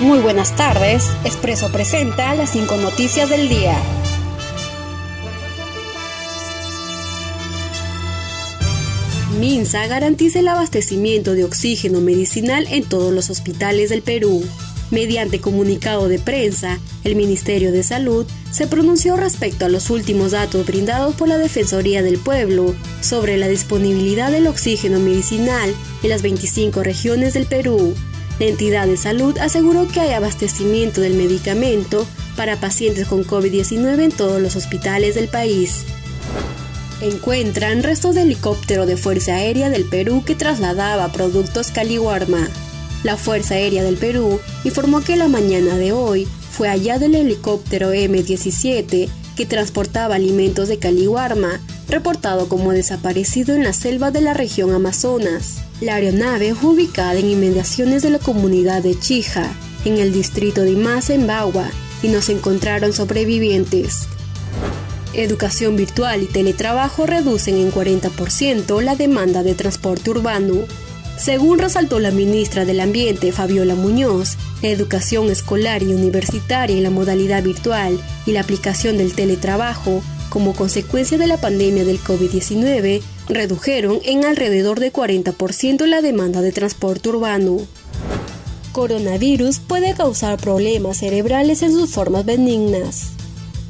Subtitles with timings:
[0.00, 1.04] Muy buenas tardes.
[1.26, 3.76] Expreso presenta las cinco noticias del día.
[9.38, 14.42] Minsa garantiza el abastecimiento de oxígeno medicinal en todos los hospitales del Perú.
[14.90, 20.64] Mediante comunicado de prensa, el Ministerio de Salud se pronunció respecto a los últimos datos
[20.64, 26.82] brindados por la Defensoría del Pueblo sobre la disponibilidad del oxígeno medicinal en las 25
[26.82, 27.94] regiones del Perú.
[28.40, 32.06] La entidad de salud aseguró que hay abastecimiento del medicamento
[32.36, 35.84] para pacientes con COVID-19 en todos los hospitales del país.
[37.02, 42.48] Encuentran restos de helicóptero de Fuerza Aérea del Perú que trasladaba productos Caliwarma.
[43.04, 47.92] La Fuerza Aérea del Perú informó que la mañana de hoy fue allá del helicóptero
[47.92, 49.10] M-17
[49.40, 55.62] que transportaba alimentos de Caliwarma, reportado como desaparecido en la selva de la región Amazonas.
[55.80, 59.50] La aeronave fue ubicada en inmediaciones de la comunidad de Chija,
[59.86, 61.70] en el distrito de Imasa, en Bagua,
[62.02, 64.08] y no se encontraron sobrevivientes.
[65.14, 70.66] Educación virtual y teletrabajo reducen en 40% la demanda de transporte urbano.
[71.20, 76.88] Según resaltó la ministra del Ambiente, Fabiola Muñoz, la educación escolar y universitaria en la
[76.88, 83.98] modalidad virtual y la aplicación del teletrabajo, como consecuencia de la pandemia del COVID-19, redujeron
[84.02, 87.58] en alrededor de 40% la demanda de transporte urbano.
[88.72, 93.08] Coronavirus puede causar problemas cerebrales en sus formas benignas.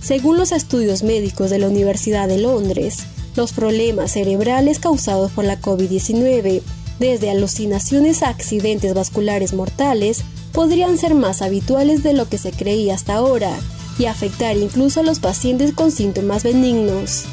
[0.00, 2.98] Según los estudios médicos de la Universidad de Londres,
[3.34, 6.62] los problemas cerebrales causados por la COVID-19
[7.00, 12.94] desde alucinaciones a accidentes vasculares mortales, podrían ser más habituales de lo que se creía
[12.94, 13.56] hasta ahora
[13.98, 17.24] y afectar incluso a los pacientes con síntomas benignos.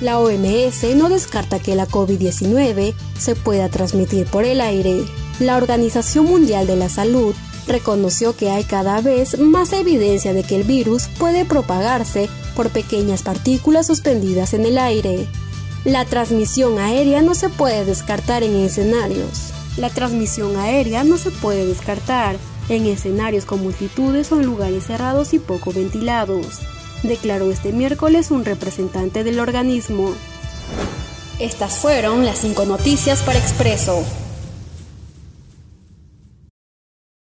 [0.00, 5.04] La OMS no descarta que la COVID-19 se pueda transmitir por el aire.
[5.38, 7.34] La Organización Mundial de la Salud
[7.66, 13.22] reconoció que hay cada vez más evidencia de que el virus puede propagarse por pequeñas
[13.22, 15.26] partículas suspendidas en el aire.
[15.86, 19.52] La transmisión aérea no se puede descartar en escenarios.
[19.76, 22.34] La transmisión aérea no se puede descartar
[22.68, 26.58] en escenarios con multitudes o en lugares cerrados y poco ventilados,
[27.04, 30.12] declaró este miércoles un representante del organismo.
[31.38, 34.04] Estas fueron las cinco noticias para Expreso.